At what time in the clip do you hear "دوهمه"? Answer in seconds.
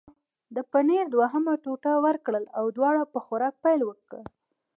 1.15-1.53